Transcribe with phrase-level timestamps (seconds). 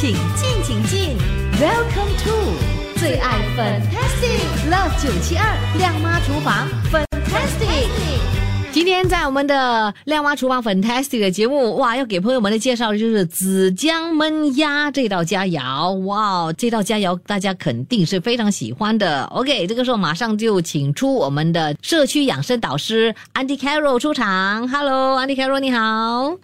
[0.00, 1.16] 请进，请进
[1.60, 2.30] ，Welcome to
[3.00, 7.88] 最爱 Fantastic Love 九七二亮妈厨房 Fantastic。
[8.70, 15.90] 今天在我们的亮妈厨房 Fantastic 的节目，哇，要给朋友们的介绍的就是紫姜焖鸭这道佳肴。
[16.04, 19.24] 哇，这道佳肴大家肯定是非常喜欢的。
[19.24, 24.68] OK，这个时候马上就请出我们的社区养生导师 Andy Carroll 出场。
[24.68, 26.36] Hello，Andy Carroll，你好。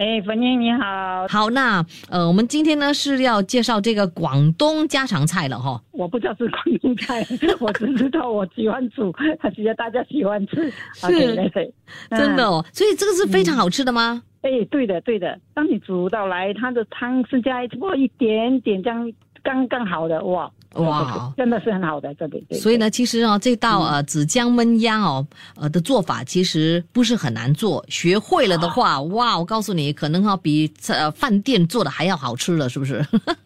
[0.00, 5.78] 哎，粉英你好，好，那呃，我们今天呢是要介绍这个广东家常菜了哈。
[5.90, 7.22] 我不知道是广东菜，
[7.60, 9.12] 我只知道我喜欢煮，
[9.54, 11.52] 觉得大家喜欢吃，是，
[12.16, 12.64] 真的哦。
[12.72, 14.22] 所以这个是非常好吃的吗？
[14.40, 15.38] 哎，对的，对的。
[15.52, 19.12] 当你煮到来，它的汤是加过一点点这样
[19.42, 20.50] 刚刚好的哇。
[20.74, 22.46] 哇，真的是很好的这里。
[22.52, 25.26] 所以呢，其实啊，这道呃紫姜焖鸭哦，
[25.56, 33.04] 呃的做法其实不是很难做，学会了的话，哇，我告诉你，可能哈比呃饭店做的还要好吃了，是不是？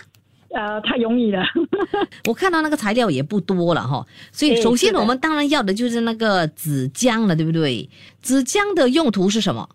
[0.52, 1.42] 呃，太容易了。
[2.28, 7.88] 我看到那个材料也不多了哈，所以首先我们当然要的就是那个紫姜了，对不对？
[8.20, 9.66] 紫姜的用途是什么？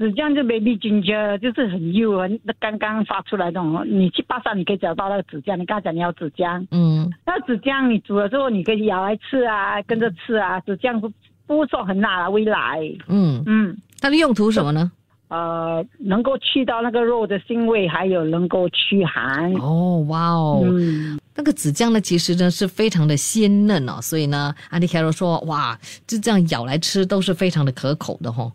[0.00, 3.86] 紫姜就 baby ginger，就是很幼很刚刚发出来那种。
[3.86, 10.58] 你去巴沙你可以找到那个紫姜，你刚才讲你要紫姜，嗯，那紫姜你煮了之后你可以咬来吃啊，跟着吃啊。
[10.60, 11.12] 紫姜不
[11.46, 12.76] 不说很辣啊，微辣。
[13.08, 14.90] 嗯嗯，它的用途什么呢？
[15.28, 19.52] 呃，能够去到那个肉的腥味，还有能够驱寒。
[19.56, 28.50] 哦，哇哦，嗯，那个紫姜呢，其实呢是非常的鲜嫩哦，所以呢，安迪凯罗说，哇，就这样咬来吃都是非常的可口的哈。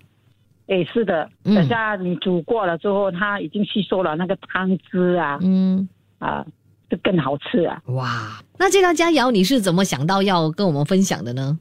[0.68, 6.46] 哎，是的，等下你煮过了之后，它已经吸收了那个汤汁啊，嗯，啊，
[6.90, 7.82] 就更好吃啊。
[7.88, 11.60] 哇，那这道佳肴你是怎么想到要跟我们分享的呢？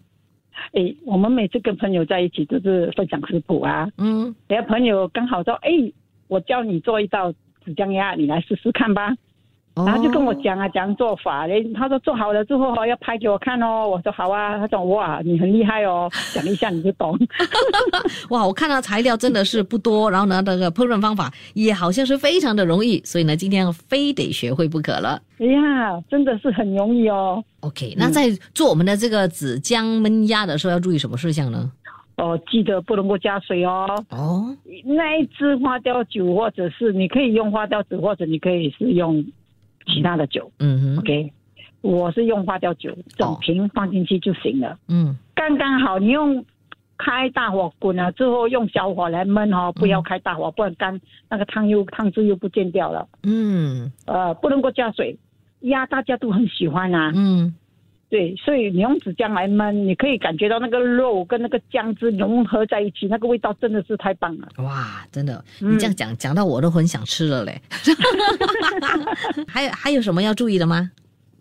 [0.73, 5.71] 哎，我们每次跟朋友在一起都是分享食谱啊，嗯，等下朋友刚好说，哎，
[6.29, 7.33] 我教你做一道
[7.65, 9.15] 紫姜鸭，你来试试看吧。
[9.77, 11.65] 然后就跟我讲啊，讲做法嘞。
[11.75, 13.89] 他说做好了之后哈，要拍给我看哦。
[13.89, 14.57] 我说好啊。
[14.57, 17.19] 他说哇，你很厉害哦，讲一下你就懂。
[18.31, 25.21] 哇，我看到材料真的是不多，然后呢，那个烹饪方法也好像是非常的容易，所以呢，今天非得学会不可了。
[25.39, 27.43] 哎呀，真的是很容易哦。
[27.61, 31.73] OK，那在做我们的这个紫姜焖鸭的时候，要注意什么事项呢？
[32.17, 33.89] 哦，记得不能够加水哦。
[34.11, 39.25] 哦，那一只花雕酒，或者是你可以用花雕酒，或者你可以是用。
[39.95, 41.33] 其他的酒，嗯哼，OK，
[41.81, 46.01] 我是用花雕酒，整瓶放进去就行了，嗯，刚刚好。
[46.01, 46.45] 你用
[46.99, 51.01] 开大火滚了之后，用小火来焖哦，不要开大火，不然干
[51.31, 53.07] 那个汤又汤汁又不见掉了。
[53.23, 55.17] 嗯，呃，不能够加水，
[55.61, 57.13] 鸭大家都很喜欢啊。
[57.15, 57.55] 嗯。
[58.15, 64.47] 对，所以你用纸浆来焖，你可以感觉到那个肉跟那个姜汁融合在一起，那个味道真的是太棒了。
[64.59, 67.61] 哇，真的，你这样讲讲到我都很想吃了嘞。
[69.49, 70.93] 还有还有什么要注意的吗？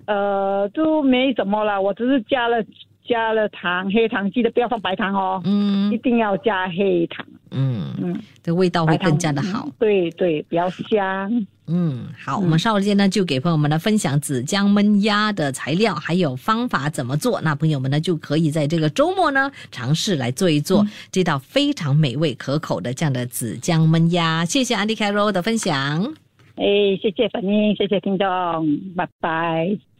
[0.07, 2.57] 呃，都没什么了，我只是加了
[3.07, 5.41] 加了糖，黑糖记得不要放白糖哦。
[5.45, 7.25] 嗯，一定要加黑糖。
[7.51, 9.69] 嗯嗯，这味道会更加的好。
[9.77, 11.45] 对对，比较香。
[11.67, 17.39] 嗯，好，我们稍后间呢就给朋友们来分享紫姜焖鸭的材料还有方法怎么做。
[17.41, 24.43] 那朋友们呢就可以在这个周末呢尝试来做一做这道非常美味可口的这样的紫姜焖鸭。
[24.43, 26.13] 谢谢安迪凯罗的分享。
[26.55, 26.65] 哎，
[27.01, 28.25] 谢谢粉英，谢谢听众，
[28.95, 29.92] 拜拜。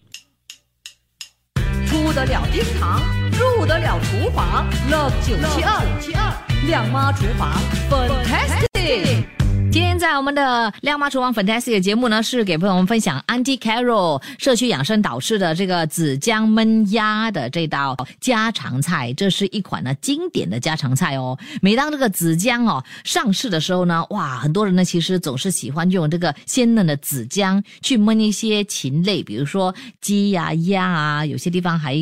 [2.16, 3.02] 得了厅堂，
[3.32, 6.32] 入得了厨房，Love 九七二七二
[6.68, 7.52] 亮妈厨房
[7.90, 9.33] ，Fantastic。
[9.74, 19.12] 今天在我们的亮妈厨房 Fantastic 节目呢，是给朋友们分享 Andy Carroll 社区养生导师的这个紫姜焖鸭的这道家常菜。
[19.14, 21.36] 这是一款呢经典的家常菜哦。
[21.60, 31.96] 每当这个紫姜哦上市的时候呢，哇，很多人呢其实总是喜欢用这个鲜嫩的紫姜去焖一些禽类，比如说鸡呀、鸭啊，有些地方还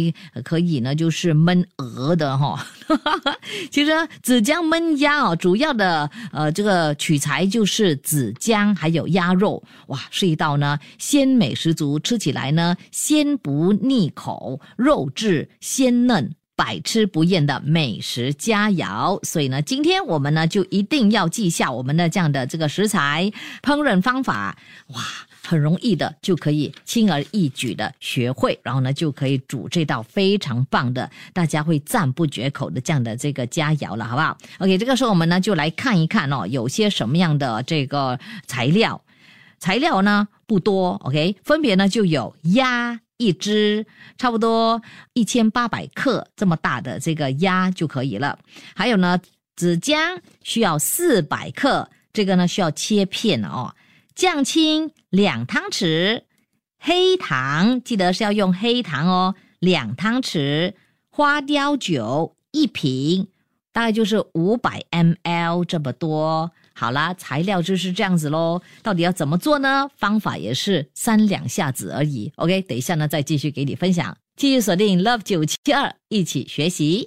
[0.44, 2.68] 可以呢，就是焖鹅的哈。
[3.72, 7.61] 其实紫姜焖鸭哦，主要的呃这个取材就。
[7.62, 19.24] 就是紫姜还有鸭肉，哇，是一道呢鲜美十足，吃起来呢鲜不腻口，肉质鲜嫩，百吃不厌的美食佳肴。
[19.24, 23.32] 所以呢，今天我们呢就一定要记下我们的这样的这个食材
[23.62, 24.58] 烹饪方法，
[24.88, 25.04] 哇。
[25.44, 39.02] 很容易的就可以轻而易举的学会，然后呢就可以煮这道非常棒的，大家会赞不绝口的这样的这个佳肴了，好不好？OK，这个时候我们呢就来看一看哦，有些什么样的这个材料？
[39.60, 43.86] 材料呢不多，OK，分别呢就有鸭一只，
[44.18, 44.82] 差不多
[45.14, 48.38] 一千八百克这么大的这个鸭就可以了。
[48.76, 49.20] 还有呢，
[49.56, 53.74] 紫姜需要四百克，这个呢需要切片哦。
[54.16, 56.24] 酱青两汤匙，
[56.80, 60.74] 黑糖记得是要用黑糖哦，两汤匙，
[61.10, 63.28] 花雕酒一瓶，
[63.72, 66.52] 大概就是五百 ml 这么多。
[66.74, 68.62] 好啦，材料就是这样子喽。
[68.82, 69.88] 到底要怎么做呢？
[69.98, 72.32] 方法也是三两下子而已。
[72.36, 74.18] OK，等一下呢再继续给你分享。
[74.36, 77.06] 继续锁定 Love 九七二，一起学习。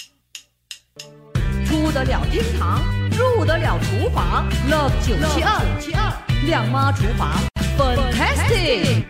[1.67, 7.33] 出得了厅堂，入得了厨房，Love 九七二，亮妈厨房
[7.79, 9.05] ，Fantastic！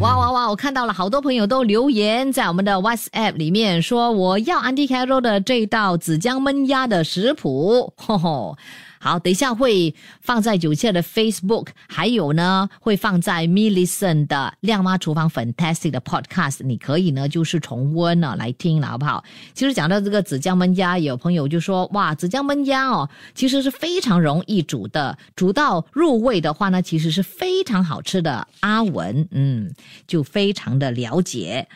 [0.00, 0.48] 哇哇哇！
[0.48, 7.92] 我看到了好多朋友都留言在我们的 WhatsApp 里面说，我要 Anticarro 的这道紫姜焖鸭的食谱。
[7.96, 8.58] 吼吼。
[9.02, 19.24] 好，等一下会放在九七的 Facebook，还有呢会放在 Millison 的亮妈厨房 Fantastic 的 Podcast，你可以呢就是重温了来听了，好不好？
[19.54, 28.46] 其实讲到这个紫姜焖鸭，有朋友就说哇，紫姜焖鸭哦，其实是非常容易煮的，煮到入味的话呢，其实是非常好吃的。
[28.60, 29.72] 阿文，嗯，
[30.06, 31.66] 就非常的了解。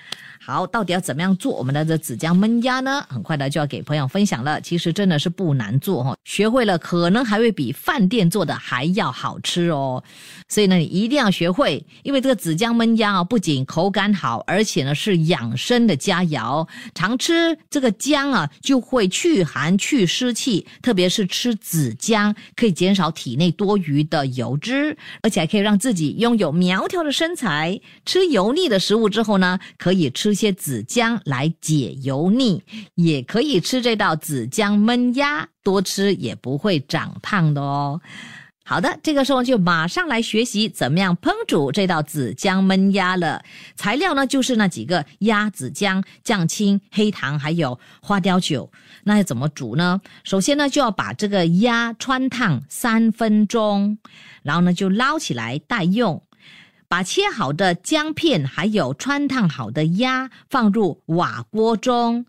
[0.47, 3.03] 好，到底要怎么样做我们的这紫姜焖鸭呢？
[3.09, 4.61] 很快的就要给朋友分享了。
[4.61, 10.03] 其实真的是不难做哈，学会了可可能还会比饭店做的还要好吃哦。
[10.49, 16.69] 所以呢，你一定要学会，因为这个紫姜焖鸭啊，不仅口感好，而且呢是养生的佳肴。
[16.95, 27.81] 常吃这个姜啊，就会去寒去湿气，特别是吃紫姜，可以减少体内多余的油脂，而且还可以让自己拥有苗条的身材。
[28.05, 30.35] 吃油腻的食物之后呢，可以吃。
[30.35, 32.61] 些紫姜来解油腻，
[32.97, 38.01] 也可以吃这道紫姜焖鸭，多吃也不会长胖的哦。
[38.67, 43.43] 好的，这个时候就马上来学习怎么样烹煮这道紫姜焖鸭了。
[43.77, 48.71] 材料呢就是那几个鸭子姜、酱青、黑糖还有花雕酒。
[49.03, 50.01] 那要怎么煮呢？
[50.23, 53.99] 首先呢就要把这个鸭穿烫三分钟，
[54.43, 56.23] 然后呢就捞起来待用。
[56.89, 62.25] 把切好的姜片还有穿烫好的鸭放入瓦锅中，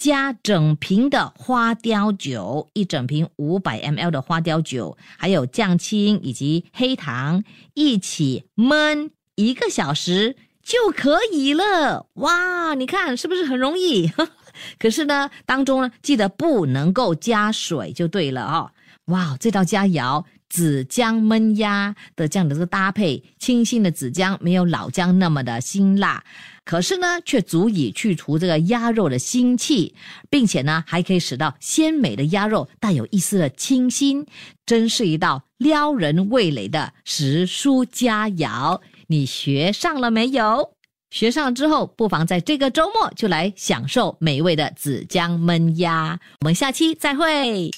[0.00, 7.44] 加整瓶的花雕酒，一整瓶五百 mL 的花雕酒，还有酱青以及黑糖
[7.74, 12.06] 一起焖一个小时就可以了。
[12.14, 14.10] 哇，你看是不是很容易？
[14.80, 18.70] 可是呢，当中呢记得不能够加水就对了哦。
[19.12, 20.24] 哇，这道佳肴。
[20.50, 26.22] 紫姜焖鸭的这样的这个搭配，清新的紫姜没有老姜那么的辛辣，
[26.64, 29.94] 可是呢，却足以去除这个鸭肉的腥气，
[30.28, 34.26] 并且呢，还可以使到鲜美的鸭肉带有一丝的清新，
[34.66, 38.80] 真是一道撩人味蕾的食蔬佳肴。
[39.06, 40.74] 你学上了没有？
[41.10, 46.18] 学上之后，不妨在这个周末就来享受美味的紫姜焖鸭。
[46.40, 47.70] 我们下期再会。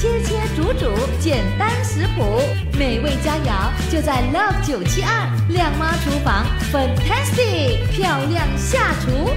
[0.00, 2.40] 切切煮煮，简单食谱，
[2.78, 9.34] 美味佳肴就在 Love 九七二靓妈厨房，Fantastic 漂亮下厨。